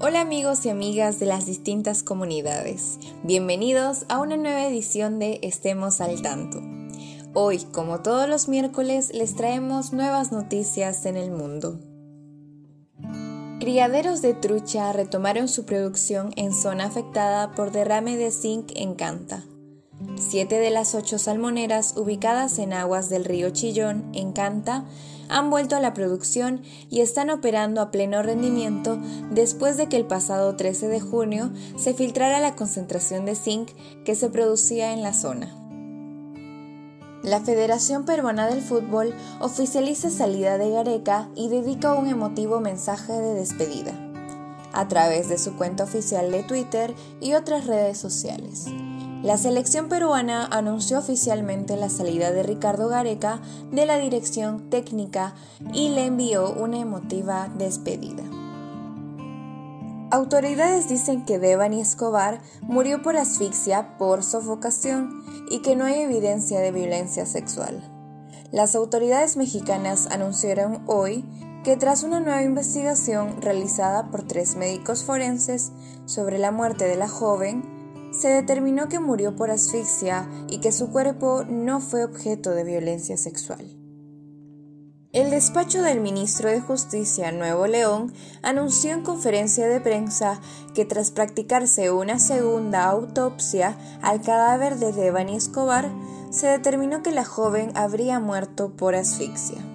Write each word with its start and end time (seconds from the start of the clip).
Hola 0.00 0.20
amigos 0.20 0.66
y 0.66 0.70
amigas 0.70 1.20
de 1.20 1.26
las 1.26 1.46
distintas 1.46 2.02
comunidades. 2.02 2.98
Bienvenidos 3.22 4.06
a 4.08 4.18
una 4.18 4.36
nueva 4.36 4.66
edición 4.66 5.20
de 5.20 5.38
Estemos 5.42 6.00
al 6.00 6.20
Tanto. 6.20 6.60
Hoy, 7.32 7.58
como 7.70 8.00
todos 8.00 8.28
los 8.28 8.48
miércoles, 8.48 9.12
les 9.14 9.36
traemos 9.36 9.92
nuevas 9.92 10.32
noticias 10.32 11.06
en 11.06 11.16
el 11.16 11.30
mundo. 11.30 11.78
Criaderos 13.60 14.20
de 14.20 14.34
trucha 14.34 14.92
retomaron 14.92 15.46
su 15.46 15.64
producción 15.64 16.32
en 16.34 16.52
zona 16.52 16.86
afectada 16.86 17.52
por 17.52 17.70
derrame 17.70 18.16
de 18.16 18.32
zinc 18.32 18.72
en 18.74 18.96
Canta. 18.96 19.44
Siete 20.16 20.58
de 20.58 20.70
las 20.70 20.96
ocho 20.96 21.18
salmoneras 21.18 21.96
ubicadas 21.96 22.58
en 22.58 22.72
aguas 22.72 23.10
del 23.10 23.24
río 23.24 23.50
Chillón, 23.50 24.10
en 24.12 24.32
Canta, 24.32 24.86
han 25.28 25.50
vuelto 25.50 25.76
a 25.76 25.80
la 25.80 25.94
producción 25.94 26.62
y 26.90 27.00
están 27.00 27.30
operando 27.30 27.80
a 27.80 27.90
pleno 27.90 28.22
rendimiento 28.22 28.98
después 29.30 29.76
de 29.76 29.88
que 29.88 29.96
el 29.96 30.06
pasado 30.06 30.56
13 30.56 30.88
de 30.88 31.00
junio 31.00 31.50
se 31.76 31.94
filtrara 31.94 32.40
la 32.40 32.56
concentración 32.56 33.24
de 33.24 33.34
zinc 33.34 33.70
que 34.04 34.14
se 34.14 34.30
producía 34.30 34.92
en 34.92 35.02
la 35.02 35.14
zona. 35.14 35.54
La 37.22 37.40
Federación 37.40 38.04
Peruana 38.04 38.46
del 38.46 38.60
Fútbol 38.60 39.14
oficializa 39.40 40.10
salida 40.10 40.58
de 40.58 40.70
Gareca 40.70 41.30
y 41.34 41.48
dedica 41.48 41.94
un 41.94 42.06
emotivo 42.06 42.60
mensaje 42.60 43.14
de 43.14 43.34
despedida 43.34 43.98
a 44.74 44.88
través 44.88 45.28
de 45.28 45.38
su 45.38 45.56
cuenta 45.56 45.84
oficial 45.84 46.30
de 46.30 46.42
Twitter 46.42 46.94
y 47.20 47.34
otras 47.34 47.66
redes 47.66 47.96
sociales. 47.96 48.66
La 49.24 49.38
selección 49.38 49.88
peruana 49.88 50.44
anunció 50.44 50.98
oficialmente 50.98 51.78
la 51.78 51.88
salida 51.88 52.30
de 52.30 52.42
Ricardo 52.42 52.88
Gareca 52.88 53.40
de 53.72 53.86
la 53.86 53.96
dirección 53.96 54.68
técnica 54.68 55.34
y 55.72 55.88
le 55.88 56.04
envió 56.04 56.52
una 56.52 56.78
emotiva 56.78 57.48
despedida. 57.56 58.22
Autoridades 60.10 60.90
dicen 60.90 61.24
que 61.24 61.38
Devani 61.38 61.80
Escobar 61.80 62.42
murió 62.60 63.00
por 63.00 63.16
asfixia 63.16 63.96
por 63.96 64.22
sofocación 64.22 65.24
y 65.50 65.62
que 65.62 65.74
no 65.74 65.86
hay 65.86 66.02
evidencia 66.02 66.60
de 66.60 66.70
violencia 66.70 67.24
sexual. 67.24 67.82
Las 68.52 68.74
autoridades 68.74 69.38
mexicanas 69.38 70.06
anunciaron 70.10 70.82
hoy 70.86 71.24
que 71.64 71.78
tras 71.78 72.02
una 72.02 72.20
nueva 72.20 72.42
investigación 72.42 73.40
realizada 73.40 74.10
por 74.10 74.22
tres 74.24 74.54
médicos 74.54 75.02
forenses 75.02 75.72
sobre 76.04 76.38
la 76.38 76.50
muerte 76.50 76.84
de 76.86 76.96
la 76.96 77.08
joven, 77.08 77.73
se 78.18 78.28
determinó 78.28 78.88
que 78.88 79.00
murió 79.00 79.36
por 79.36 79.50
asfixia 79.50 80.28
y 80.48 80.58
que 80.58 80.72
su 80.72 80.90
cuerpo 80.90 81.44
no 81.48 81.80
fue 81.80 82.04
objeto 82.04 82.50
de 82.50 82.64
violencia 82.64 83.16
sexual. 83.16 83.84
El 85.12 85.30
despacho 85.30 85.80
del 85.80 86.00
ministro 86.00 86.50
de 86.50 86.60
Justicia 86.60 87.30
Nuevo 87.30 87.68
León 87.68 88.12
anunció 88.42 88.92
en 88.92 89.02
conferencia 89.02 89.68
de 89.68 89.80
prensa 89.80 90.40
que 90.74 90.84
tras 90.84 91.12
practicarse 91.12 91.92
una 91.92 92.18
segunda 92.18 92.84
autopsia 92.86 93.78
al 94.02 94.22
cadáver 94.22 94.76
de 94.78 94.92
Devani 94.92 95.36
Escobar, 95.36 95.88
se 96.30 96.48
determinó 96.48 97.04
que 97.04 97.12
la 97.12 97.24
joven 97.24 97.70
habría 97.76 98.18
muerto 98.18 98.74
por 98.76 98.96
asfixia. 98.96 99.73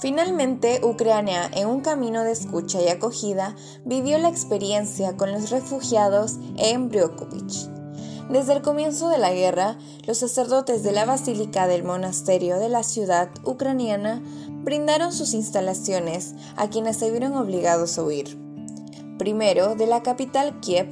Finalmente, 0.00 0.80
Ucrania, 0.82 1.50
en 1.54 1.68
un 1.68 1.82
camino 1.82 2.24
de 2.24 2.32
escucha 2.32 2.80
y 2.80 2.88
acogida, 2.88 3.54
vivió 3.84 4.16
la 4.16 4.30
experiencia 4.30 5.14
con 5.18 5.30
los 5.30 5.50
refugiados 5.50 6.36
en 6.56 6.88
Briokovich. 6.88 7.68
Desde 8.30 8.54
el 8.54 8.62
comienzo 8.62 9.10
de 9.10 9.18
la 9.18 9.32
guerra, 9.32 9.76
los 10.06 10.16
sacerdotes 10.18 10.82
de 10.82 10.92
la 10.92 11.04
Basílica 11.04 11.66
del 11.66 11.84
Monasterio 11.84 12.58
de 12.58 12.70
la 12.70 12.82
ciudad 12.82 13.28
ucraniana 13.44 14.22
brindaron 14.62 15.12
sus 15.12 15.34
instalaciones 15.34 16.34
a 16.56 16.70
quienes 16.70 16.96
se 16.96 17.10
vieron 17.10 17.34
obligados 17.34 17.98
a 17.98 18.02
huir. 18.02 18.38
Primero 19.18 19.74
de 19.74 19.86
la 19.86 20.02
capital 20.02 20.60
Kiev 20.60 20.88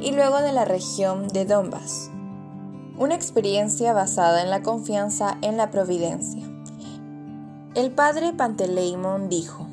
y 0.00 0.12
luego 0.12 0.42
de 0.42 0.52
la 0.52 0.66
región 0.66 1.28
de 1.28 1.46
Donbass. 1.46 2.10
Una 2.98 3.14
experiencia 3.14 3.94
basada 3.94 4.42
en 4.42 4.50
la 4.50 4.62
confianza 4.62 5.38
en 5.40 5.56
la 5.56 5.70
providencia. 5.70 6.49
El 7.76 7.92
padre 7.92 8.32
Panteleimon 8.32 9.28
dijo, 9.28 9.68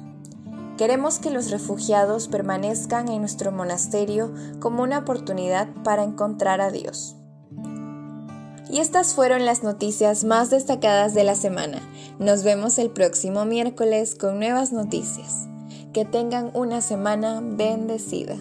Queremos 0.77 1.17
que 1.17 1.31
los 1.31 1.49
refugiados 1.49 2.27
permanezcan 2.27 3.07
en 3.07 3.21
nuestro 3.21 3.51
monasterio 3.51 4.31
como 4.59 4.83
una 4.83 4.99
oportunidad 4.99 5.67
para 5.83 6.03
encontrar 6.03 6.61
a 6.61 6.69
Dios. 6.69 7.15
Y 8.69 8.79
estas 8.79 9.15
fueron 9.15 9.45
las 9.45 9.63
noticias 9.63 10.23
más 10.23 10.51
destacadas 10.51 11.15
de 11.15 11.23
la 11.23 11.33
semana. 11.33 11.81
Nos 12.19 12.43
vemos 12.43 12.77
el 12.77 12.91
próximo 12.91 13.45
miércoles 13.45 14.13
con 14.13 14.37
nuevas 14.37 14.71
noticias. 14.71 15.47
Que 15.91 16.05
tengan 16.05 16.51
una 16.53 16.81
semana 16.81 17.41
bendecida. 17.41 18.35